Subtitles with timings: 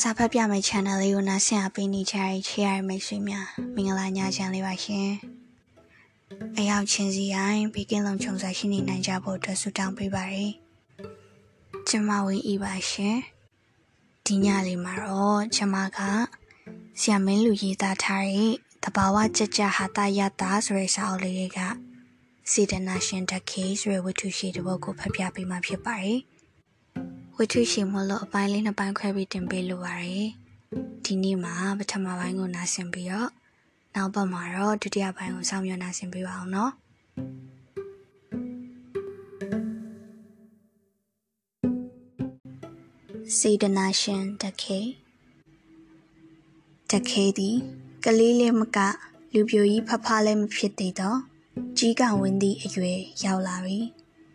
[0.00, 5.10] စာဖတ်ပြမယ့် channel လေးကိုနားဆင်အားပေးနေကြတဲ့ချစ်ရတဲ့မိတ်ဆွေများမင်္ဂလာညချမ်းလေးပါရှင်။
[6.58, 10.52] အရောက်ချင်းစီတိုင်းဘေးကင်းလုံခြုံစွာရှိနေနိုင်ကြဖို့အတွက်ဆုတောင်းပေးပါရယ်။
[11.88, 13.16] ကျမဝင်းဤပါရှင်။
[14.26, 15.98] ဒီညလေးမှာတော့ကျမက
[17.00, 18.52] ဆရာမင်းလူရေးသားထားတဲ့
[18.84, 21.58] တဘာဝကြကြဟာတာယတာဆိုတဲ့စာအုပ်လေးတွေက
[22.50, 26.20] စေတနာရှင်တခေဆိုတဲ့ဝတ္ထုရှိတဲ့ဘုတ်ကိုဖတ်ပြပေးမှာဖြစ်ပါတယ်။
[27.44, 30.26] ဝတ္ထုရှိမလို့အပိုင်းလေးနှစ်ပိုင်းခွဲပြီးတင်ပေးလိုပါတယ်။
[31.04, 33.30] ဒီနေ့မှာပထမပိုင်းကိုနားဆင်ပြီးတော့
[33.94, 36.72] နောက်ပတ်မှာတော့ဒုတိယပိုင်းကိုစောင့်မျှော်နားဆင်ပေးပါအောင်နော်။
[43.38, 44.80] စေတနာရှင်တခေ
[46.90, 47.56] တခေသည်
[48.04, 48.78] ကလေးလေးမက
[49.32, 51.18] လူပြိုကြီးဖဖလည်းမဖြစ်သေးတော့
[51.78, 53.78] ကြီးကဝင်းသည့်အရွယ်ရောက်လာပြီ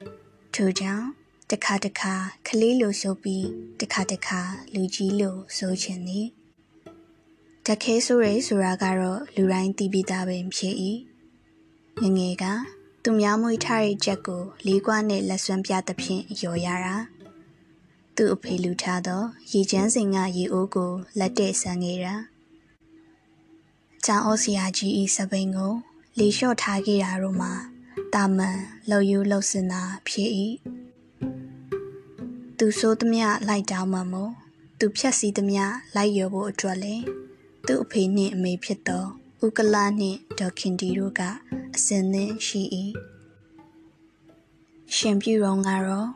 [0.55, 1.07] ။ထို့ကြောင့်
[1.51, 2.13] တခါတခါ
[2.47, 3.47] ကလေးလိုဆိုပြီး
[3.79, 4.39] တခါတခါ
[4.73, 6.27] လူကြီးလိုဆိုချင်သည်
[7.65, 10.75] တခဲဆိုရဲဆိုတာကတော့လူတိုင်းသိပြီးသားပဲဖြစ်၏
[12.01, 12.45] ငငယ်က
[13.03, 16.95] သူများမွေးထားတဲ့ချက်ကိုလေးကွာနဲ့လက်ဆွမ်းပြသဖြင့်ရော်ရတာ
[18.15, 22.15] သူ့အဖေလူထားသောရေချမ်းစင်ကရေအိုးကိုလက်တဲ့ဆန်းခဲ့တာ
[24.05, 25.73] ကျောင်းဩစီယာကြီးဤစပိန်ကို
[26.17, 27.53] လေလျှော့ထားခဲ့တာတို့မှာ
[28.13, 28.57] တာမန်
[28.89, 30.29] လှုပ်ယူလှုပ်စင်တာဖြစ်၏
[32.61, 34.33] သူဆိုးသမျှလိုက်တောင်းမှမို့
[34.79, 35.63] သူဖြက်စီးသမျှ
[35.95, 36.95] လိုက်ရောဖို့အတွက်လေ
[37.67, 39.05] သူ့အဖေနှင့်အမေဖြစ်သော
[39.45, 41.21] ဥကလာနှင့်ဒေါခင်ဒီတို့က
[41.75, 42.61] အစင်သင်းရှိ၏
[44.95, 46.09] ရှင်ပြူတော်ကတော့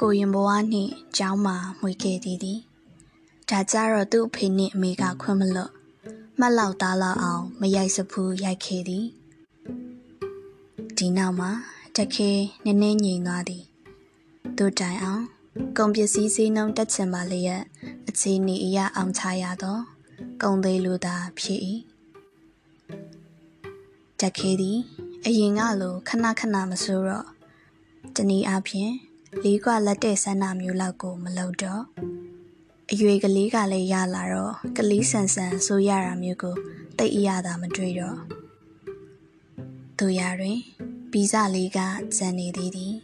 [0.00, 2.60] ကိုရင်ဘဝနှင့်ကျောင်းမှာမှွေခဲ့သည်သည်
[3.48, 5.72] ဒါကြတော့သူ့အဖေနှင့်အမေကခွင့်မလွတ်
[6.38, 9.06] မှတ်လောက်သားလောက်အောင် မရိုက်စဖူးရိုက်ခဲ့သည်
[10.96, 11.50] ဒီနောက်မှာ
[11.96, 12.30] တခဲ
[12.64, 13.64] နည်းနည်းငြိမ်သွားသည်
[14.56, 15.24] သူတိုင်အောင်
[15.78, 17.62] ကုန်ပစ္စည်းစည်းနှုံတက်ချင်ပါလျက်
[18.08, 19.78] အခြေအနေအရအောင်ချရသော
[20.42, 21.60] ကုန်သေးလူသာဖြစ်၏
[24.20, 24.78] တခဲသည်
[25.26, 27.26] အရင်ကလိုခဏခဏမဆိုးတော့
[28.16, 28.92] တနည်းအားဖြင့်
[29.42, 31.82] လေးကွာလက်တဲ့ဆန္ဒမျိုးလောက်ကိုမလုပ်တော့
[32.90, 36.56] အရွေကလေးကလည်းရလာတော့ကလေးဆန်ဆန်ဆိုရတာမျိုးကို
[36.98, 38.18] တိတ်အရသာမတွေ့တော့
[39.98, 40.58] သူရတွင်
[41.12, 41.78] ဗီဇလေးက
[42.16, 42.94] ဇန်နေသေးသည်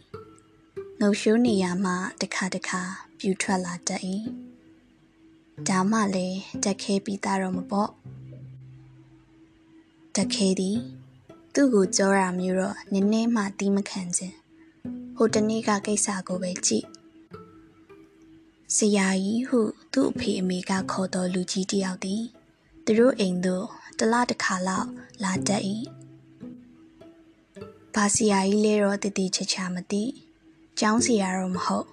[1.07, 2.81] နှုတ်ရှိုးနေရမှတခါတခါ
[3.19, 4.01] ပြူထွက်လာတတ်၏
[5.67, 7.91] ဒါမှလည်းတက်ခဲပြီးသားတော့မပေါ့
[10.15, 10.77] တက်ခဲသည်
[11.53, 14.35] သူ့ကိုကြောတာမျိုးတော့နည်းနည်းမှတီးမခံခြင်း
[15.15, 16.85] ဟိုတနေ့ကကိစ္စကိုပဲကြည့်
[18.75, 19.59] ဆရာကြီးဟု
[19.93, 22.23] သူ့အဖေအမေကခေါ်တော်လူကြီးတယောက်သည်
[22.85, 23.65] သူတို့အိမ်သို့
[23.99, 24.89] တလားတစ်ခါလောက်
[25.23, 25.63] လာတတ်၏
[27.95, 30.03] ဘာဆရာကြီးလဲတော့တည်တည်ချာချာမသိ
[30.79, 31.87] ကျောင်းဆရာတော့မဟုတ်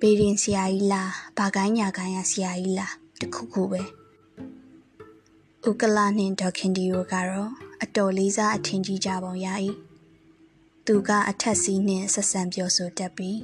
[0.00, 3.82] ပေရင်ဆရာကြီးလားဘာကိုင်းညာကိုင်းရဆရာကြီးလားတခုခုပဲ
[5.68, 7.50] ဥကလာနှင့်ဒေါခင်ဒီယိုကတော့
[7.82, 9.46] အတော်လေးစားအထင်ကြီးကြပုံရ၏
[10.86, 13.38] သူကအထက်စီးနှင့်ဆက်ဆံပြောဆိုတတ်ပြီး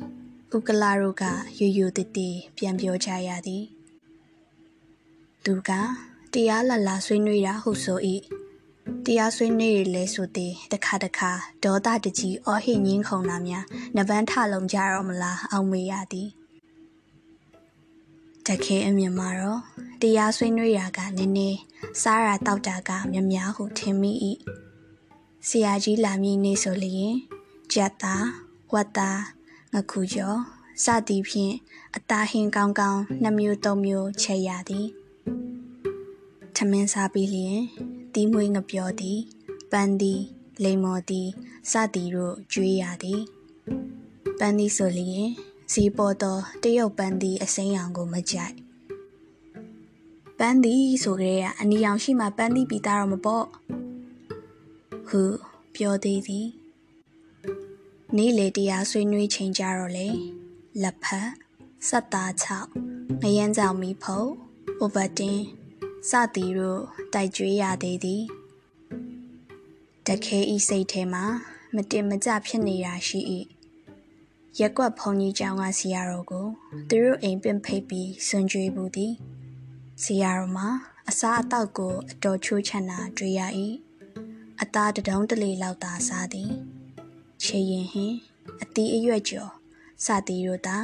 [0.57, 1.25] ဥကလာတို့က
[1.59, 3.65] ယူယူတည်တည်ပြန်ပြောကြရသည်
[5.45, 5.71] သူက
[6.33, 7.99] တရားလလာဆွေးနွေးတာဟုဆို၏
[9.07, 11.31] တရားဆွေးနွေးရလဲဆိုသည်တခါတခါ
[11.65, 13.65] ဒေါသတကြီးအော်ဟစ်ငင်းခုန်တာများ
[13.97, 16.29] နဗန်းထလုံးကြတော့မလားအောင်မေးရသည်
[18.47, 19.61] တခဲအမြင်မှာတော့
[20.01, 21.59] တရားဆွေးနွေးရာကနည်းနည်း
[22.03, 24.13] စားရတောက်တာကမြများဟုထင်မိ၏
[25.49, 27.15] ဆရာကြီးလာမည်နေဆိုလျင်
[27.73, 28.27] ကြက်သား
[28.73, 29.21] ဝတ်သား
[29.73, 30.41] ငခုကျော်
[30.85, 31.55] စသည်ဖြင့်
[31.97, 34.87] အသားဟင်းကောင်းကောင်းနှစ်မျိုးသုံးမျိုးချက်ရသည်
[36.57, 37.61] ထမင်းစားပြီးလျင်
[38.15, 39.19] တီးမွေးငပြောသည်
[39.73, 40.21] ပန်းသည်
[40.65, 41.29] လိမ္မော်သည်
[41.71, 43.23] စသည်တို့ကျွေးရသည်
[44.39, 45.29] ပန်းသည်ဆိုလျင်
[45.73, 48.55] ဇီပေါ်သောတရုတ်ပန်းသည်အစိမ်းရောင်ကိုမကြိုက်
[50.39, 53.47] ပန်းသည်ဆိုကြတဲ့အနီရောင်ရှိမှပန်းသည်ပြီးသားတော့မပေါ့
[55.09, 55.23] ဟု
[55.75, 56.49] ပြောသေးသည်
[58.17, 60.09] နေ့လေတရားဆွေးနွေးချိန်ကြတော့လေ
[60.83, 61.31] လက်ဖက်
[61.89, 62.69] စက်သားချောက်
[63.23, 64.31] ငရမ်းကြောင်မီဖုတ်
[64.79, 65.41] အိုဘတ်တင်
[66.09, 66.83] စသည်တို့
[67.15, 68.23] တိုက်ကြွေးရသေးသည်
[70.07, 71.25] တခဲဤစိတ်ထဲမှာ
[71.75, 73.21] မတင်မကြဖြစ်နေတာရှိ၏
[74.61, 76.47] ရက်ကွက်ဖုန်ကြီးကျောင်းကဆရာတော်ကို
[76.89, 79.13] သူတို့အိမ်ပင်ဖိတ်ပြီးဆွန်ကြွေးဘူးသည်
[80.03, 80.69] ဆရာတော်မှာ
[81.09, 83.41] အစားအသောက်ကိုအတော်ချိုးချမ်းတာတွေ့ရ၏
[84.63, 86.51] အသားတဒုံးတလေလောက်သာစားသည်
[87.43, 88.15] ချေရင်ဟင်
[88.63, 89.53] အတီးအရွက်ကျော်
[90.05, 90.79] စသည်တို့သာ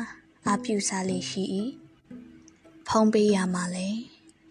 [0.49, 1.43] အပြူစားလေရှိ၏
[2.89, 3.89] ဖုံးပေးရမှာလဲ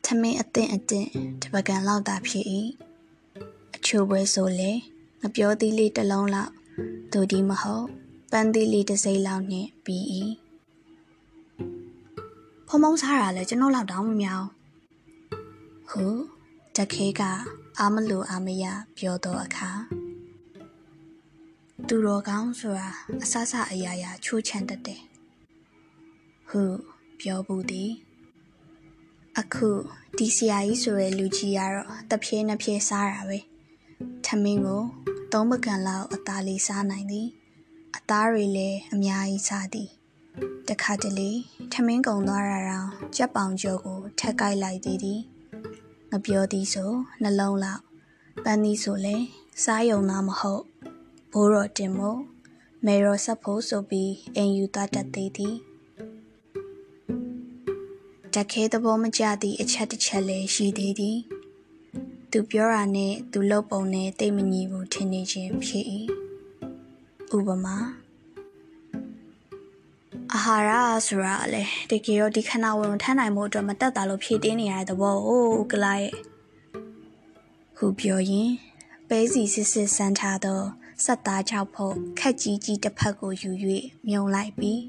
[0.09, 1.09] ထမင်းအသင့်အတင့်
[1.41, 2.45] တပကံလောက်သာဖြစ်၏
[3.75, 4.71] အချိုပွဲဆိုလေ
[5.21, 6.51] ငပြောသီးလေးတစ်လုံးလောက်
[7.11, 7.85] သူဒီမဟုတ်
[8.31, 10.03] ပန်းသီးလေးတစ်စိမ့်လောက်နှင့်ပြီး၏
[12.67, 14.47] ဖုံဖုံစားတာလဲကျွန်တော်လောက်တောင်းမမြောင်
[15.89, 16.03] ဟု
[16.75, 17.21] တခဲက
[17.79, 18.65] အာမလို့အာမရ
[18.97, 19.69] ပြောတော့အခါ
[21.87, 22.89] သူတော်ကောင်းဆိုတာ
[23.23, 25.01] အဆဆအရာရာချိုးချမ်းတတ်တယ်
[26.49, 26.61] ဟု
[27.19, 27.91] ပြောဘူးသည်
[29.41, 29.69] အခု
[30.17, 33.39] ဒီဆရာကြီးဆိုတဲ့လူကြီးကတော့တဖြည်းနှဖြည်းစားတာပဲ
[34.25, 34.83] ထမင်းကို
[35.31, 37.27] သုံးပကံလောက်အသားလေးစားနိုင်သည်
[37.95, 39.89] အသားတွေလည်းအများကြီးစားသည်
[40.67, 41.31] တခါတလေ
[41.73, 45.21] ထမင်းကုံသွားတာတော့ကြက်ပောင်ကျော်ကိုထက်ကိုက်လိုက်သေးသည်
[46.11, 46.91] ငပြောသည်ဆို
[47.21, 47.81] နှလုံးလောက်
[48.43, 49.15] ပန်းသည်ဆိုလဲ
[49.63, 50.63] စားယုံသားမဟုတ်
[51.31, 52.19] ဘိုးတော်တင်မို့
[52.85, 55.55] မေရောဆက်ဖို့ဆိုပြီးအိမ်ယူသွားတတ်သေးသည်
[58.35, 61.17] တခဲသဘောမကျသည့်အချက်တစ်ချက်လည်းရှိသေးသည်
[62.31, 65.85] သူပြောတာနဲ့သူလုပ်ပုံနဲ့တိတ်မညီဘူးထင်နေခြင်းဖြစ်၏
[67.35, 67.77] ဥပမာ
[70.33, 70.71] အာဟာရ
[71.07, 76.13] ဆိုတာလေတကယ်ရောဒီခဏဝင်ထမ်းနိုင်မှုအတွက်မတက်တာလို့ဖြည့်တင်းနေရတဲ့သဘောကိုကလာရဲ့
[77.77, 78.49] ဟူပြောရင်
[79.07, 80.61] ပဲစီစစ်စစ်စမ်းထားသော
[81.03, 83.51] ဆက်သားချောက်ဖို့ခက်ကြီးကြီးတစ်ဖက်ကိုယူ၍
[84.07, 84.81] မြုံလိုက်ပြီး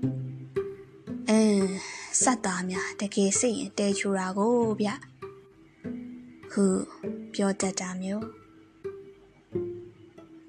[1.29, 1.69] အင်း
[2.23, 4.89] ဆက်သားများတကယ်စိတ်ရင်တဲချူတာကိုဗျ
[6.53, 6.65] ဟု
[7.35, 8.27] ပြောတတ်တာမျိုး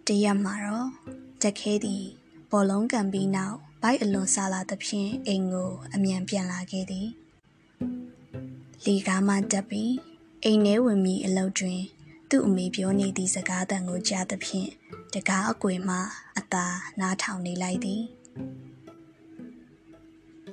[0.08, 0.90] တရက်မှာတော့
[1.44, 2.04] တခဲသည်
[2.52, 7.08] ဘောလုံးကန်ပြီးနောက်ဘိုက်အလွန်စားလာသဖြင့်အိမ်ကိုအမြန်ပြန်လာခဲ့သည်
[8.86, 9.94] လီကားမှတက်ပြီး
[10.44, 11.82] အိမ်ထဲဝင်ပြီးအလုပ်တွင်
[12.30, 14.70] သူ့အမေပြောနေသည့်စကားသံကိုကြားသဖြင့်
[15.14, 15.98] တကားအကွေမှ
[16.38, 16.66] အသာ
[17.00, 18.02] နားထောင်နေလိုက်သည်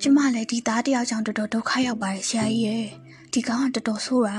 [0.02, 2.87] ကျမလည်းဒီသားတယောက်ကြောင့်တော်တော်ဒုက္ခရောက်ပါတယ်ဆရာကြီးရဲ့
[3.32, 4.38] ဒီကောင်ကတော်တော်ဆိုးတာ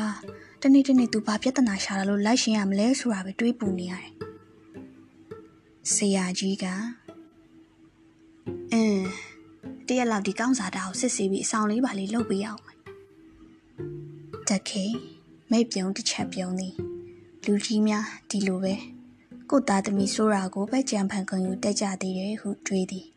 [0.61, 4.11] တနေ့တနေ့သူဘာပြဿနာရှာတာလို့လိုက်ရှင်ရမလဲဆိုတာပဲတွေးပူနေရတယ်
[5.93, 6.65] ဆရာကြီးက
[8.71, 9.05] အင်း
[9.87, 12.77] တရက်လောက်ဒီကောင်းစားတာကိုစစ်ဆေးပြီးအဆောင်လေးပါလေးလုပ်ပေးအောင်မယ်
[14.49, 14.85] တခေ
[15.51, 16.75] မိတ်ပြုံးတစ်ချက်ပြုံးသည်
[17.45, 18.75] လူကြီးများဒီလိုပဲ
[19.49, 23.07] ကိုသားသမီးဆိုးရာကိုပဲကြံဖန်ခွန်ယူတက်ကြသေးတယ်ဟုတွေးသည်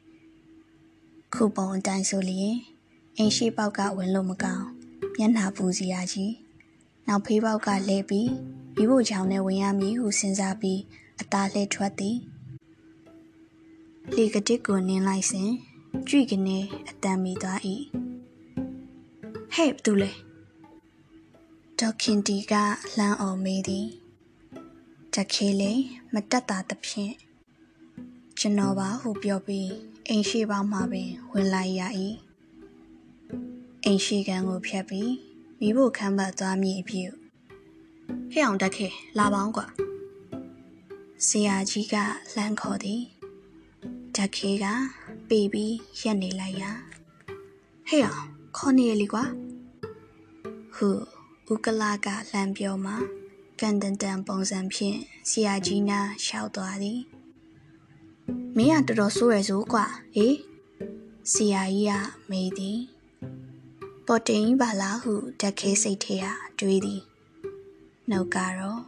[1.35, 2.57] ခုပုံအတိုင်းဆိုလျင်
[3.17, 4.67] အိမ်ရှိပေါက်ကဝင်လို့မကောင်း
[5.19, 6.35] မျက်နှာပူစီရကြီး
[7.07, 8.31] နောက်ဖေးပေါက်ကလဲပြီး
[8.75, 10.81] ပြီးဖို့ချောင်းနဲ့ဝင်ရမည်ဟုစဉ်းစားပြီး
[11.21, 12.17] အသားလှည့်ထွက်သည်
[14.17, 15.51] လေကတစ်ကိုနင်းလိုက်စဉ်
[16.09, 17.59] ကြွိကနေအတန်မီသွား၏
[19.55, 20.11] ဟဲ့ဘူးလေ
[21.79, 22.55] ဒေါခင်တီက
[22.97, 23.87] လှမ်းအောင်မေးသည်
[25.15, 25.73] တခေးလေ
[26.13, 27.15] မတက်တာသဖြင့်
[28.39, 31.81] ကျွန်တော်ပါဟုပြောပြီး အိမ်ရှိပေါင်းမှာပင်ဝင်လိုက်ရ၏
[33.85, 35.13] အိမ်ရှိကန်ကိုဖြတ်ပြီး
[35.61, 37.11] မိဖို့ခမ်းပတ်သွားမည်အဖြစ်
[38.31, 38.87] ဟဲ့အောင်တက်ခေ
[39.19, 39.67] လာပေါင်းကွာ
[41.27, 41.95] ဆရာကြီးက
[42.35, 43.03] လှမ်းခေါ်သည်
[44.17, 44.67] ဓာတ်ခဲက
[45.29, 46.65] ပေပြီးရက်နေလိုက်ရ
[47.89, 48.25] ဟေ့အောင်
[48.57, 49.25] ခေါ်နေရလीကွာ
[50.75, 50.89] ဟု
[51.53, 52.97] ဥကလာကလှမ်းပြောမှာ
[53.61, 54.99] ကန်တန်တန်ပုံစံဖြင့်
[55.31, 57.01] ဆရာကြီးနာရှောက်သွားသည်
[58.57, 59.85] မင်းကတော်တော်ဆိုးရဆိုကွာ
[60.15, 60.37] ဟေး
[61.33, 61.93] ဆရာကြီးက
[62.31, 62.81] မေးသည်
[64.07, 66.27] ပေါ်တင်ပါလားဟုဓာတ်ခဲစိတ်ထဲက
[66.59, 67.03] တွေးသည်
[68.11, 68.81] နှုတ်ကတော့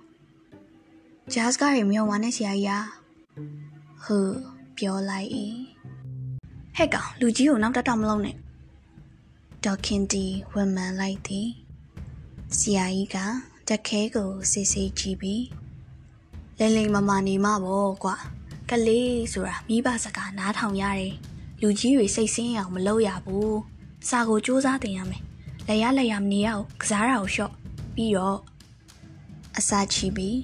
[1.33, 2.87] ဂျာစ်ကရေမြော်ဝါနဲ့ဆရာကြီး
[4.05, 4.19] ဟု
[4.79, 5.29] ပြောလိုက်၏
[6.77, 8.37] ဟဲ့ကောင်လူကြီးကိုနောက်တက်တော့မလုံးနဲ့
[9.65, 10.25] ဒေါခင်တီ
[10.55, 11.49] ဝန်မှန်လိုက်သည်
[12.59, 13.17] ဆရာကြီးက
[13.69, 15.45] တခဲကိုစစ်စစ်ကြည့်ပြီး
[16.59, 18.17] လိမ့်လိမ့်မမနေမပေါ့ကွာ
[18.73, 21.13] ကလေးဆိုတာမိဘစကားနားထောင်ရတယ်
[21.61, 23.59] လူကြီးတွေစိတ်ဆင်းအောင်မလုပ်ရဘူး
[24.09, 25.23] စာကိုစူးစမ်းတင်ရမယ်
[25.67, 27.53] လက်ရလက်ရမနေရအောင်ကစားတာကိုရှော့
[27.95, 28.39] ပြီးတော့
[29.59, 30.37] အစာချီပြီး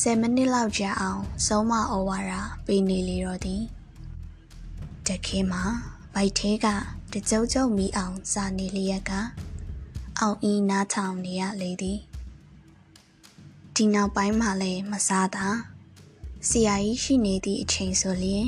[0.00, 2.32] 10မိနစ်လောက်ကြာအောင်ဆုံးမဩဝါဒ
[2.66, 3.62] ပေးနေလေတော့သည်
[5.06, 5.62] တခဲမှာ
[6.14, 6.66] ဗိုက်သေးက
[7.12, 9.12] တကြုံကြုံမီအောင်စာနေလျက်က
[10.20, 11.98] အောင်အီနားထောင်နေရလေသည်
[13.74, 15.46] ဒီနောက်ပိုင်းမှာလည်းမစားတာ
[16.48, 18.46] ဆရာကြီးရှိနေသည့်အချိန်ဆိုလျင်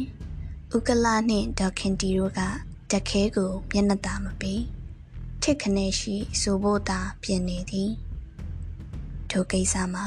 [0.77, 2.41] ဥကလာနှင့်ဒေါခင်တီတို့က
[2.91, 4.63] တခဲကိုမျက်နှာသာမပေး
[5.43, 7.91] ထစ်ခနဲရှိဆိုဖို့သာပြင်နေသည်
[9.31, 10.07] ထိုကိစ္စမှာ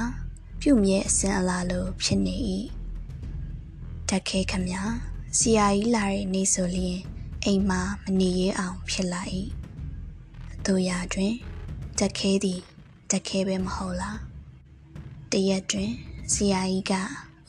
[0.61, 2.35] ပြုမြဲအစင်အလာလိုဖြစ်နေ၏
[4.09, 4.67] တခဲခမ
[5.39, 6.99] ဆရာကြီးလာတဲ့နေ့ဆိုလျင်
[7.45, 9.21] အိမ်မှာမနေရအောင်ဖြစ်လာ၏
[10.65, 11.33] တို့ရတွင်
[11.99, 12.61] တခဲသည်
[13.11, 14.19] တခဲပဲမဟုတ်လား
[15.31, 15.91] တရက်တွင်
[16.33, 16.93] ဆရာကြီးက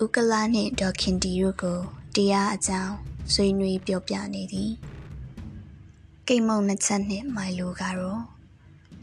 [0.04, 1.80] ဥကလာနှင့်ဒေါခင်တီတို့ကို
[2.16, 2.94] တရားအကြောင်း
[3.32, 4.72] ဆွေးနွေးပြောပြနေသည်
[6.28, 8.22] ကိမ့်မုံနှစ်ချက်နှင့်မိုင်လိုကတော့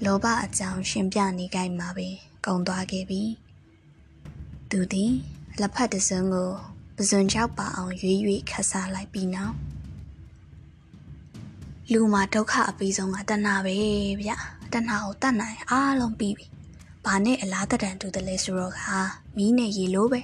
[0.06, 3.22] လောဘအကြောင်းရှင်းပြနေကြမှာပင်ကုံသွားခဲ့ပြီ
[4.70, 5.14] သူသည်
[5.60, 6.50] လက်ဖက်တစုံကို
[6.96, 9.56] ပဇွန်ချောက်ပါအောင်ရွေးရွေးခတ်စားလိုက်ပြီးနောက်
[11.92, 13.76] လူမှာဒုက္ခအပြီးဆုံးကတဏှာပဲ
[14.22, 14.32] ဗျ
[14.74, 16.46] တဏှာကိုတတ်နိုင်အားလုံးပြီးပြီ
[17.06, 18.82] ဘာနဲ့အလားတတန်တူတယ်လဲဆိုတော့က
[19.38, 20.22] မီးနဲ့ရေလိုပဲ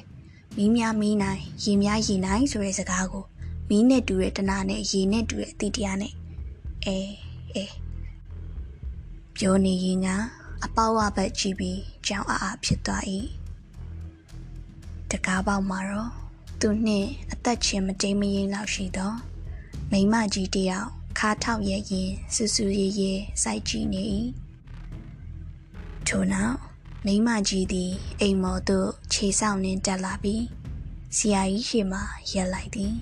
[0.58, 3.26] မီးများမီးနိုင်ရေများရေနိုင်ဆိုတဲ့စကားကို
[3.70, 6.14] မီးနဲ့တူတဲ့တဏှာနဲ့ရေနဲ့တူတဲ့အတိတရားနဲ့
[6.86, 6.98] အဲ
[7.54, 7.66] အဲ
[9.36, 10.08] ပြောနေရင်က
[10.64, 13.04] အပေါဝဘက်ကြည့်ပြီးကြောင်အားအားဖြစ်သွား၏
[15.12, 16.12] တကားပေါက်မှာတော့
[16.60, 19.14] သူနှင့်အသက်ချင်းမတိမ်မရင်လောက်ရှိသော
[19.92, 20.90] မိမကြီးတယောက်
[21.20, 23.12] ခါထောက်ရဲ့ရင်စူးစူးရဲရဲ
[23.44, 24.02] စိုက်ကြည့်နေ၏
[26.08, 26.69] ထို့နောက်
[27.06, 27.92] မိမကြီးသည်
[28.22, 30.44] အိမ်မော်သို့ခြေဆောင်နှင့်တက်လာပြီး
[31.18, 32.00] ဆရာကြီးရှေ့မှ
[32.34, 32.94] ရက်လိုက်သည်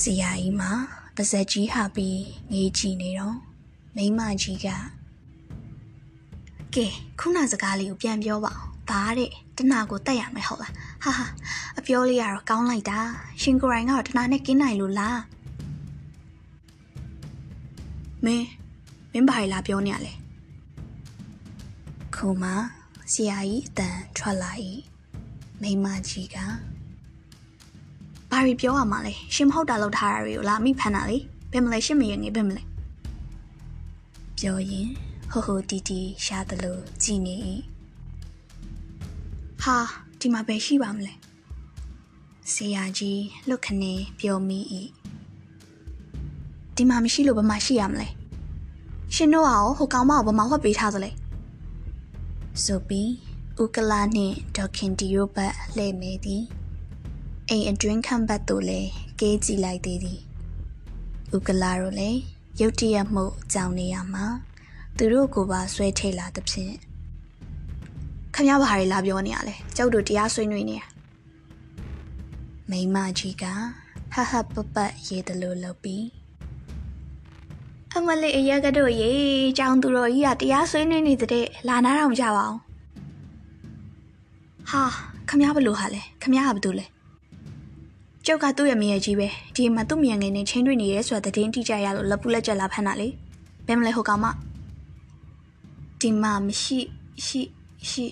[0.00, 0.70] ဆရာကြီးမှာ
[1.16, 2.20] ပါဇက်ကြီးဟာပြီး
[2.52, 3.36] ငေးကြည့်နေတော့
[3.96, 4.66] မိမကြီးက
[6.74, 6.86] ကဲ
[7.20, 10.72] ခုနစကားလေးကိုပြန်ပြောပါအောင်ဘာတဲ့တနာကိုတက်ရမယ်ဟုတ်လား
[11.04, 11.26] ဟာဟာ
[11.78, 12.98] အပြောလေးကတော့ကောင်းလိုက်တာ
[13.42, 15.20] ရှင်ကိုရိုင်းကတော့တနာနဲ့ကင်းနိုင်လို့လား
[18.24, 18.46] မင်း
[19.12, 20.12] မင်းဘာလဲလာပြောနေရလဲ
[22.16, 22.50] ခုမှ
[23.12, 24.52] ဆရာကြီးအတန်ထွက်လာ၏
[25.62, 26.36] မိမကြီးက
[28.30, 31.18] ဘာရီပြောရမှာလဲရှင်မဟုတ်တာလောက်ထားတာတွေကိုလာမိဖန်တာလေ
[31.52, 32.62] ဘယ်မလဲရှင်မရငယ်ဘယ်မလဲ
[34.38, 34.88] ပြောရင်
[35.30, 37.34] ဟိုဟိုတီတီရှားတယ်လို့ကြည်နေ၏
[39.62, 39.76] ဟာ
[40.20, 41.12] ဒီမှာပဲရှိပါမလဲ
[42.52, 44.60] ဆရာကြီးလွတ်ခနေပြောမိ၏
[46.76, 48.08] ဒီမှာမရှိလို့ဘာမှရှိရမလဲ
[49.14, 51.10] ရှင်တို့ကဟိုကောင်မကိုဘာမှဝတ်ပေးထားသလဲ
[52.64, 53.10] ဆိုပြီး
[53.62, 56.44] ဥကလာနှင့်ဒေါခင်တီယိုဘတ်လှည့်နေသည်
[57.48, 58.90] အိမ်အတွင်းခန့်ဘတ်သို့လည်း
[59.20, 60.20] ကေးကြည့်လိုက်သေးသည်
[61.36, 62.20] ဥကလာတို့လည်း
[62.60, 64.26] ရုတ်တရက်မှုကြောင်နေရမှာ
[64.96, 66.74] သူတို့ကိုပါဆွဲထိတ်လာသဖြင့်
[68.34, 70.82] ခမရဘာတွေလာပြောနေရလဲကျုပ်တို့တရားဆွေးနွေးနေရ
[72.70, 73.44] မိမကြီးက
[74.12, 74.76] ဟဟပပ
[75.06, 76.04] ရေးတယ်လို့လုပ်ပြီး
[77.96, 79.12] အမလေးအရက်ကတော့ရေ
[79.58, 82.60] ကြောင်သူတော်ကြီးကတရားဆွေးနွေးနေတဲ့လာနာတော့မကြပါဘူး
[84.70, 84.82] ဟာ
[85.28, 86.86] ခမရဘလို့ဟာလဲခမရကဘာတူလဲ
[88.26, 93.08] ကျုပ်ကသူ့ရဲ့မရဲ့ကြီးပဲဒီမှာသူ့မြန်ငယ်နဲ့ချင်းတွေ့နေရဲဆိုတာတည်င်းတိကျရလို့လက်ပူလက်ကျက်လာဖမ်းတာလေ
[93.66, 94.26] ဘယ်မလဲဟိုကောင်မ
[96.00, 96.78] ဒီမှာမရှိ
[97.26, 97.42] ရှိ
[97.90, 98.06] ရှိ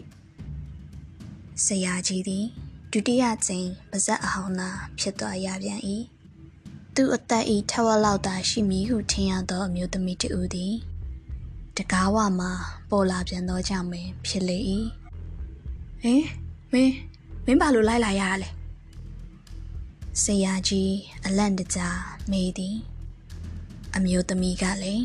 [1.64, 2.44] ဆရာကြီးသည်
[2.92, 4.68] ဒုတိယကြိမ်ပါဇက်အဟောင်းသာ
[4.98, 5.80] ဖြစ်သွားရပြန်၏
[7.00, 10.74] သူအသက်ဤထဝက်လောက်သာရှိမည်ဟုထင်ရသောအမျိုးသမီးတူသည်
[11.76, 12.50] တကားဝမှာ
[12.90, 14.58] ပေါ်လာပြန်သောကြောင့်ပင်ဖြစ်လေ၏
[16.02, 16.24] ဟင်
[16.72, 16.94] မင်း
[17.44, 18.48] မင်းဘာလို့လိုက်လာရတာလဲ
[20.22, 20.94] ဆရာကြီး
[21.26, 22.00] အလန့်တကြား
[22.30, 22.76] မေးသည်
[23.96, 25.04] အမျိုးသမီးကလည်း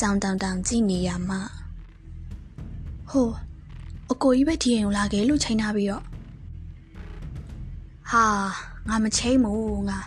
[0.00, 1.36] ကြောင်တောင်တောင်ကြည့်နေရမှ
[3.10, 3.28] ဟို
[4.10, 6.04] အကိုကြီးပဲဒီရင်ကိုလာခဲ့လို့ချိန်ထားပြီးတော့
[8.10, 8.24] ဟာ
[8.88, 10.00] ငါမချိန်ဘူးငါ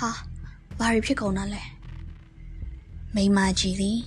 [0.00, 0.10] ဟာ
[0.78, 1.62] ဘာတွေဖြစ်ကုန်တာလဲ
[3.14, 3.98] မိမကြီးသည်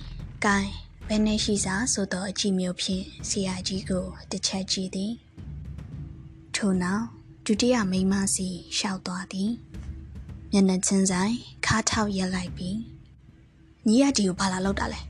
[0.44, 0.72] ကိုင်း
[1.08, 5.12] ဘယ်နဲ့ရှိစားဆိုတော့အကြည့်မျိုးဖြင့်ဆရာကြီးကိုတစ်ချက်ကြည့်သည်
[6.54, 7.04] ထို့နောက်
[7.44, 8.48] ဒုတိယမိမစီ
[8.78, 9.50] ရှောက်သွားသည်
[10.52, 11.34] မျက်နှာချင်းဆိုင်
[11.66, 12.78] ခါထောက်ရက်လိုက်ပြီး
[13.86, 15.00] ညီရဒီကိုဘာလာလောက်တာလဲ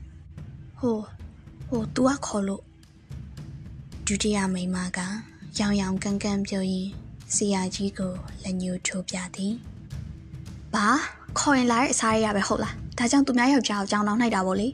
[0.79, 0.97] ဟို
[1.67, 2.63] ဟို तू ကခေါ်လို့
[4.05, 4.99] ဒုတိယမိမက
[5.59, 6.91] ရောင်ရောင်ကန်ကန်ပြောရင်း
[7.35, 8.13] ဆရာကြီးကို
[8.43, 9.53] လက်ညှိုးထိုးပြသည်
[10.75, 10.87] ဘာ
[11.39, 14.67] ခေါ်ရင်လာတဲ့အစားရရပဲဟုတ်လားဒါကြောင့်သူများယောက်ျားကိုကြောင်တောင်းလိုက်တာပေါ့လေ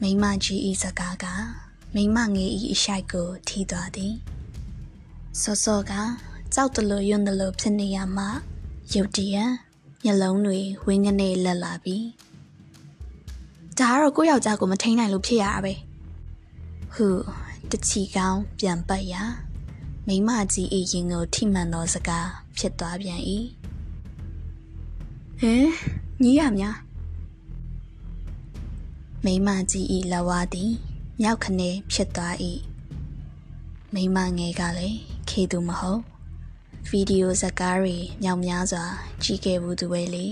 [0.00, 1.26] မိမကြီးဤစကားက
[1.94, 4.14] မိမငယ်ဤအရှိုက်ကိုထိသွားသည်
[5.40, 5.92] စောစောက
[6.54, 8.24] ကြောက်တလို့ယွန်းတလို့ဖြစ်နေရမှ
[8.94, 9.52] ရုတ်တရက်
[10.04, 11.96] မျက်လုံးတွေဝင်းကနေလက်လာပြီ
[13.78, 15.74] ဒါကတော့ကိုယ့်ယောက်ျားကိုမထိန်နိုင်လို့ဖြစ်ရတာပဲ
[16.94, 17.06] ဟု
[17.70, 19.14] တချီကောင်းပြန်ပတ်ရ
[20.06, 22.28] မိမကြီးဤရင်ကိုထိမှန်သောစကား
[22.58, 23.20] ဖြစ်သွားပြန်၏
[25.42, 25.66] ဟင်
[26.22, 26.76] ညီးရများ
[29.24, 30.72] မိမကြီးဤလဝါသည်
[31.20, 32.34] မြောက်ခနဲဖြစ်သွား၏
[33.94, 36.02] မိမငယ်ကလည်းခေသူမဟုတ်
[36.88, 38.84] ဗီဒီယိုဇာတ်ကားတွေမြောက်များစွာ
[39.22, 40.26] ကြည့်ခဲ့ဘူးသူပဲလေ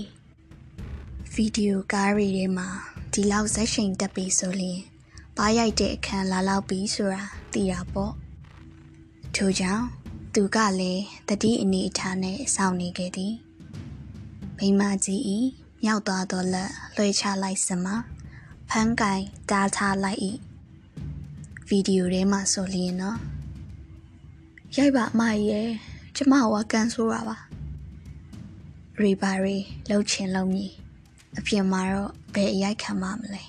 [1.33, 2.67] ဗီဒီယိုကားတွေထဲမှာ
[3.13, 4.79] ဒီလောက်ဇက်ရှိန်တက်ပြီဆိုရင်
[5.37, 7.23] ပါရိုက်တဲ့အခန်းလာလောက်ပြီဆိုတာ
[7.53, 8.13] သိတာပေါ့
[9.35, 9.85] ထို့ကြောင့်
[10.33, 13.33] သူကလည်းတတိအနေအထားနဲ့စောင့်နေခဲ့သည်
[14.57, 15.39] မိမကြီးဤ
[15.83, 17.95] မြောက်သွားတော့လက်လွှဲချလိုက်စမှာ
[18.69, 20.19] ဖန်းကင်တားထားလိုက်၏
[21.67, 23.19] ဗီဒီယိုထဲမှာဆိုလျင်နော်
[24.75, 25.69] ရိုက်ပါအမကြီးရဲ့
[26.15, 27.37] ကျမကကန်ဆိုးတာပါ
[28.99, 29.57] ရီပါရီ
[29.89, 30.71] လှုပ်ချင်လှုပ်မည်
[31.37, 33.43] အပြင်မှာတော့ဘယ်အရိုက်ခံမှမလဲ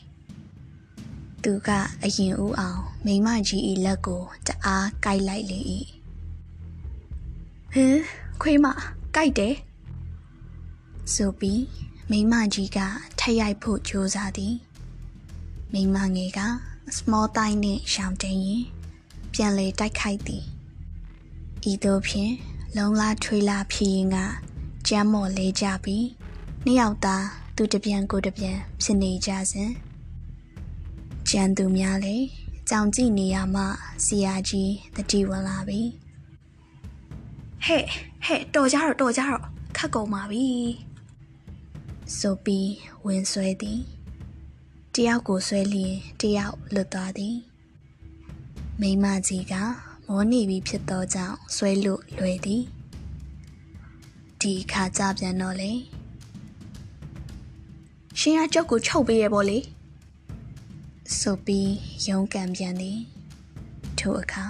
[1.42, 1.70] သူက
[2.04, 5.60] အရင်ဦးအောင်မိမကြီးဤလက်ကိုတအားကိုက်လိုက်လေ၏
[7.72, 7.98] ဟင်
[8.40, 8.66] ခွေးမ
[9.16, 9.54] ကိုက်တယ်
[11.14, 11.62] ဆိုပြီး
[12.10, 12.78] မိမကြီးက
[13.18, 14.54] ထက်ရိုက်ဖို့ကြိုးစားသည်
[15.72, 16.40] မိမငယ်က
[16.96, 18.64] small တိုင်းနဲ့ရှောင်းတိန်ရင်
[19.32, 20.44] ပြန်လေတိုက်ခိုက်သည်
[21.70, 22.32] ဤသို့ဖြင့်
[22.76, 24.16] လုံလာထွေးလာဖြစ်ရင်က
[24.88, 26.06] ကြမ်းမော်လေးကြပြီး
[26.64, 27.24] နှစ်ယောက်သား
[27.56, 29.70] သူတပြန်ကိုတပြန်ဖြစ်နေကြစဉ်
[31.28, 32.16] ကျန်သူများလေ
[32.68, 33.62] ကြောင်ကြည့်နေရမှ
[34.04, 35.80] စီယာကြီးတတိဝင်လာပြီ
[37.64, 37.84] ဟဲ့
[38.24, 39.42] ဟဲ့တော်ကြတော့တော်ကြတော့
[39.76, 40.46] ခတ်ကုန်ပါပြီ
[42.16, 42.70] ဆိုပြီး
[43.06, 43.80] ဝင်ဆွဲသည်
[44.94, 47.36] တယောက်ကိုဆွဲလျင်တယောက်လွတ်သွားသည်
[48.80, 49.54] မိမကြီးက
[50.06, 52.62] မောနေပြီဖြစ်သောကြောင့်ဆွဲလို့လွယ်သည်
[54.40, 55.72] ဒီခါကြပြန်တော့လေ
[58.18, 59.58] ရှင်ကကြောက်ကိုချုပ်ပေးရပေါ့လေ
[61.18, 61.72] ဆိုပြီး
[62.08, 62.98] ရုံးကန်ပြန်သည်
[63.98, 64.44] ထိုအခါ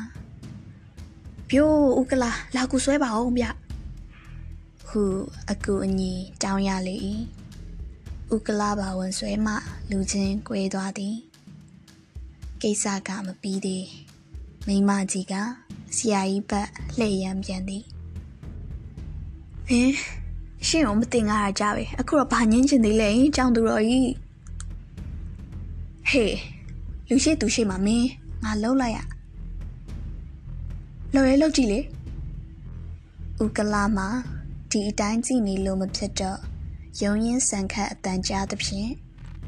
[1.48, 3.46] ပြိုးဥကလာလာကူဆွဲပါအောင်ဗျ
[4.88, 5.02] ဟု
[5.50, 6.12] အကူအညီ
[6.42, 6.96] တောင်းရလေ၏
[8.34, 9.54] ဥကလာပါဝင်ဆွဲမှ
[9.90, 11.16] လူချင်း꿰သွားသည်
[12.62, 13.86] ကိစ္စကမပြီးသေး
[14.66, 15.34] မိမကြီးက
[15.96, 16.68] ဆရာကြီးဘက်
[16.98, 17.84] လှည့်ရမ်းပြန်သည်
[19.68, 19.90] ဟင်
[20.66, 24.10] ရှင့်အောင်မတင်ကားကြပဲအခုတော့ဘာညင်းချင်သေးလဲကြောင်သူတော်ကြီး
[26.10, 26.36] ဟေး
[27.08, 28.08] လူရှိသူရှိမှာမင်း
[28.44, 28.98] ငါလှုပ်လိုက်ရ
[31.12, 31.80] လှုပ်ရဲလှုပ်ကြည့်လေ
[33.42, 34.08] ဥကလာမှာ
[34.70, 36.47] ဒီအတိုင်းကြည့်နေလို့မဖြစ်တော့
[37.02, 38.90] ရုံရင်းဆန်ခတ်အတန်ကြားသဖြင့်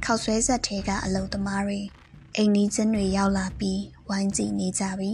[0.05, 1.81] ခောက်ဆွဲဆက်ထဲကအလုံသမားတွေ
[2.37, 5.11] အိမ်နီးချင်းတွေရောက်လာပြီးဝိုင်းကြည့်နေကြပြီ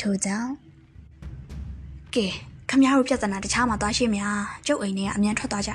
[0.00, 0.50] ထို့ကြောင့်
[2.14, 2.26] ကဲ
[2.70, 4.28] ခမရတို့ပြဿနာတခြားမှာသွားရှိမြာ
[4.66, 5.70] ကျုပ်အိမ်ထဲကအမြန်ထွက်သွားကြ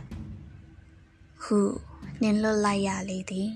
[1.43, 1.59] ဟု
[2.21, 3.49] နင်လွတ်လိုက်ရလေသည်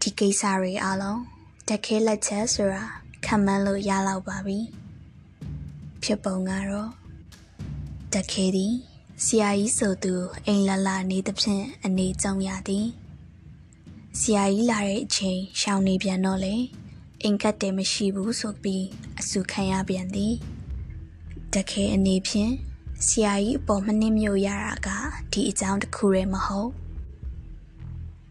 [0.00, 1.20] ဒီကိစ္စတွေအားလုံး
[1.68, 2.82] တက်ခဲလက်ချက်ဆိုတာ
[3.24, 4.58] ခံမှန်းလို့ရလောက်ပါပြီ
[6.02, 6.90] ဖြစ်ပုံကတော့
[8.12, 8.87] တက်ခဲသည်
[9.24, 10.14] ဆရာကြီးဆိုသူ
[10.46, 12.86] အိမ်လာလာနေသဖြင့်အနေကြုံရသည်
[14.18, 16.54] ဆရာကြီးလာတဲ့အချိန်ရှောင်းနေပြန်တော့လေ
[17.22, 18.84] အိမ်ကတ်တယ်မရှိဘူးဆိုပြီး
[19.20, 20.34] အဆူခံရပြန်သည်
[21.54, 22.52] တခဲအနေဖြင့်
[23.06, 24.88] ဆရာကြီးအပေါ်မနှင်းမြို့ရတာက
[25.32, 26.70] ဒီအကြောင်းတစ်ခုရဲမဟုတ်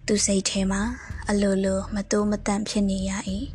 [0.06, 0.82] သူစိတ်ထဲမှာ
[1.30, 3.12] အလိုလိုမတိုးမတန့်ဖြစ်နေရ၏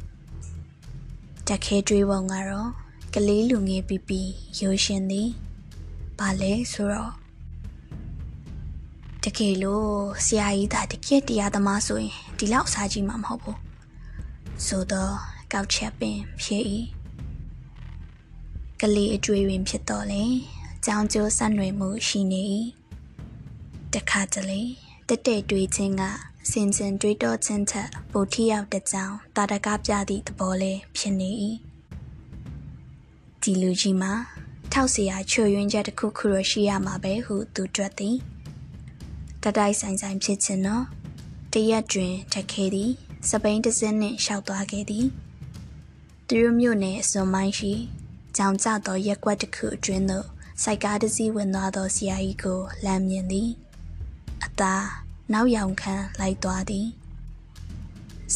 [1.48, 2.70] တခဲတွေးပုံကတော့
[3.14, 4.20] ကလေးလူငယ်ပီပီ
[4.60, 5.28] ရိုးရှင်သည်
[6.18, 7.21] ဘာလဲဆိုတော့
[9.23, 9.91] တကယ်လို့
[10.25, 13.59] ဆရာကြီးသာတကယ်တရားသမားဆိုရင်ဒီလောက်စားကြည့်မှာမဟုတ်ဘူး
[14.65, 15.13] ဆိုတော့
[15.53, 16.63] ကောက်ချက်ပင်ဖြစ်၏
[18.81, 20.23] ကလေးအကျွေးတွင်ဖြစ်တော်လဲ
[20.85, 22.41] ကြောင်ကျိုးဆက်နွယ်မှုရှိနေ၏
[23.93, 24.61] တခါတလေ
[25.07, 26.03] တက်တဲ့တွေးခြင်းက
[26.51, 31.31] စင်စင်တွေးတောခြင်းထက်ပိုထိရောက်တဲ့ကြောင်တာတကားပြသည့်သဘောလေးဖြစ်နေ၏
[33.41, 34.13] ဒီလူကြီးမှာ
[34.73, 38.15] ထောက်เสียချွေယွင်းချက်တစ်ခုခုရရှိရမှာပဲဟုသူတွက်သည်
[39.42, 40.84] တတိုက်ဆိုင်ဆိုင်ဖြစ်ခြင်းနော်
[41.52, 42.90] တရက်တွင်တက်ခဲသည်
[43.28, 45.06] စပိန်တစ်စင်းနှင့်ရှောက်သွားခဲ့သည်
[46.26, 47.72] သူတို့မြို့နယ်အစွန်မိုင်းရှိ
[48.36, 50.26] ကြောင်ကျသောရက်ကွက်တစ်ခုအတွင်းသို့
[50.62, 53.48] စိုက်ကားတစ်စီးဝင်သွားသောဆရာကြီးကိုလမ်းမြင်သည်
[54.44, 54.86] အသား
[55.32, 56.86] နောက်ယောင်ခံလိုက်သွားသည်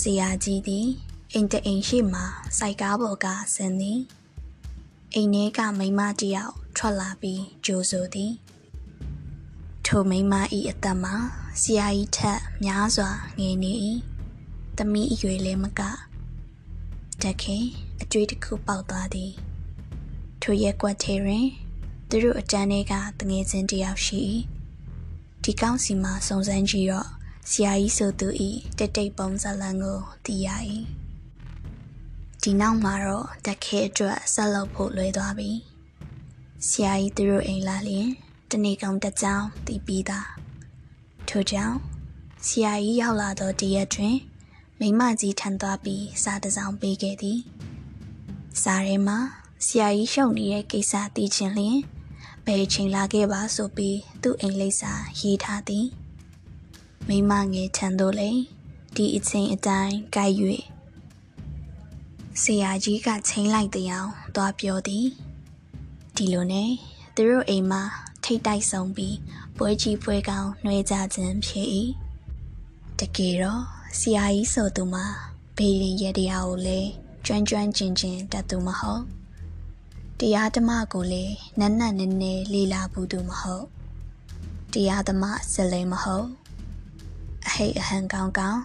[0.00, 0.86] ဆရာကြီးသည်
[1.32, 2.22] အိမ်တအိမ်ရှိမှ
[2.58, 4.00] စိုက်ကားပေါ်ကဆင်းသည်
[5.14, 8.32] အိမ်ထဲကမိမတယောက်ထွက်လာပြီးကြိုဆိုသည်
[9.90, 11.14] ထိုမိမဤအသက်မှာ
[11.62, 13.72] ဆရာကြီးထက်များစွာငယ်နေ၏
[14.76, 15.80] သမီးအရွယ်လည်းမက
[17.22, 17.64] တက်ခင်
[18.00, 19.32] အကျွေးတစ်ခုပေါက်သွားသည်
[20.42, 21.46] ထိုရက်ကွက်ထဲတွင်
[22.08, 24.20] သူတို့အတန်းတွေကတငယ်ချင်းတယောက်ရှိ၏
[25.42, 27.08] ဒီကောင်းစီမှာစုံစမ်းကြည့်တော့
[27.50, 30.48] ဆရာကြီးဆိုသူဤတိတ်တိတ်ပုံစံလန်ကိုသိရ၏
[32.42, 35.50] ဒီနောက်မှာတော့တက်ခဲအတွက်ဆက်လုပ်ဖို့လွယ်သွားပြီ
[36.68, 38.10] ဆရာကြီးသူတို့အိမ်လာလျင်
[38.50, 40.28] တနေ့ကောင်တစ်ကြောင်တည်ပြီးသား
[41.28, 41.78] ထို့ကြောင့်
[42.46, 44.16] ဆရာကြီးရောက်လာသောတရက်တွင်
[44.80, 47.38] မိမကြီးထန်သွားပြီးစာတစ်စောင်ပေးခဲ့သည်
[48.62, 49.18] စာထဲမှာ
[49.66, 51.78] ဆရာကြီးရှုံနေတဲ့ကိစ္စသိချင်လျင်
[52.46, 55.86] ဘယ်ချိန်လာခဲ့ပါဆိုပြီးသူ့အိမ်လိပ်စာရေးထားသည်
[57.08, 58.30] မိမငယ်ထန်တို့လေ
[58.96, 60.34] ဒီအချိန်အတိုင်းကြိုက်၍
[62.42, 65.06] ဆရာကြီးကချိန်လိုက်တဲ့အောင်သွားပြောသည်
[66.16, 66.70] ဒီလိုနဲ့
[67.14, 67.82] သူတို့အိမ်မှာ
[68.28, 69.16] ထိတ်တိုက်ဆုံးပြီး
[69.56, 71.68] ပွဲကြီးပွဲကောင်းနှွဲကြခြင်းဖြစ်၏
[72.98, 73.62] တကယ်တော့
[73.98, 75.04] ဆရာကြီးဆိုသူမှာ
[75.56, 76.90] ဘေးရင်ရတရားကိုလည်း
[77.26, 79.02] ကျွမ်းကျွမ်းကျင်ကျင်တတ်သူမဟုတ်
[80.18, 83.64] တရားဓမ္မကိုလည်းနက်နက်နဲနဲလေးလာဘူးသူမဟုတ်
[84.72, 86.28] တရားဓမ္မစလဲမဟုတ်
[87.46, 88.62] အဟိတ်အဟန်ကောင်းကောင်း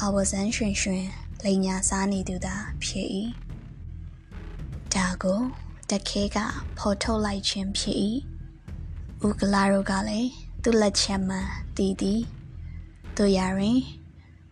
[0.00, 1.06] အဝဇန်ရွှင်ရွှင်
[1.44, 3.08] လိန်ညာစားနေသူသာဖြစ်၏
[4.94, 5.40] ဒါကို
[5.90, 6.38] တခဲက
[6.78, 7.98] ဖော်ထုတ်လိုက်ခြင်းဖြစ်၏
[9.28, 10.30] ဥကလာတို့ကလည်း
[10.62, 11.36] သူ့လက်ချက်မှ
[11.76, 12.20] တည်သည်
[13.16, 13.80] တို့ရရင်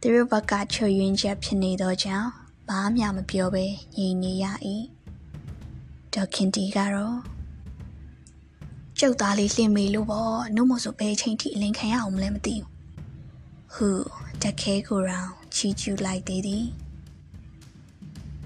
[0.01, 2.29] သူတို့ဘက်ကချွတ်ယွင်းချက်ဖြစ်နေသောကြောင့်
[2.69, 3.65] ဘာမှမပြောဘဲ
[3.97, 4.45] ငြိမ်နေရ၏
[6.15, 7.19] ဒေါခင်တီကတော့
[8.99, 12.57] ကျုပ်သားလေးလှင်မေလို့ပေါ့နှုတ်မဆိုဘယ်ချိန်ထိအလင်းခံရအောင်မလဲမသိ
[13.75, 16.67] ဘူးဟုတခဲကိုရောင်ချီကျူးလိုက်သေးသည်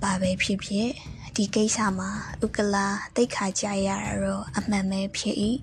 [0.03, 0.89] ဘာပဲဖြစ်ဖြစ်
[1.37, 2.11] ဒီကိစ္စမှာ
[2.45, 5.37] ဥကလာတိတ်ခါကြရတာတော့အမှန်ပဲဖြစ်၏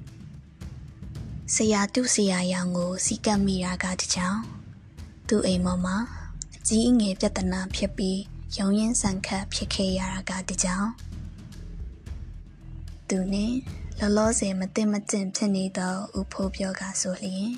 [1.55, 4.39] ဆရာတုဆရာရောင်ကိုစီကပ်မိတာကတကြောင်
[5.27, 5.97] သူ့အိမ်မော်မှာ
[6.55, 8.19] အကြီးအငယ်ပြဿနာဖြစ်ပြီး
[8.57, 10.87] ရုံရင်ဆန်ခတ်ဖြစ်ခဲ့ရတာကတကြောင်
[13.09, 13.53] သူနဲ့
[13.99, 17.51] လောလောဆယ်မသိမကျင့်ဖြစ်နေသောဥဖိုးပြောကဆိုလျင်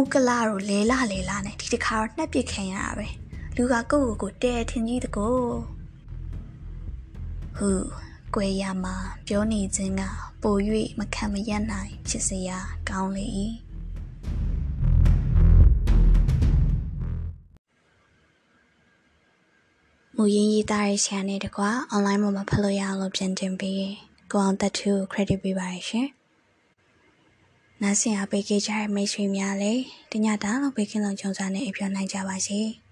[0.00, 3.08] ဥကလာတို့လဲလာလဲလာနဲ့ဒီတခါတော့နှက်ပစ်ခံရတာပဲ
[3.56, 5.36] လူကကိုယ့်ကိုယ်ကိုတဲထင်ကြီးတကို
[7.56, 7.70] ဟု
[8.38, 8.96] ကွယ်ရမှာ
[9.26, 10.02] ပြောနေခြင်းက
[10.42, 10.56] ပို၍
[10.98, 13.26] မခံမရနိုင်ဖြစ်စရာကောင်းလေ၏
[20.16, 23.82] မူရင်းရေးသားရေးဆရာနဲ့တကွာ online မှာဖတ်လို့ရအောင်လို့ပြင်တင်ပေး
[24.30, 26.08] ကိုအောင်တက်သူ credit ပေးပါရရှင်။
[27.82, 32.60] နားဆင်အားပေးကြတဲ့မိတ်ဆွေများလည်းတညတားလုံးပေးကင်းလုံးကြုံစားနေအပြောင်းနိုင်ကြပါစေ။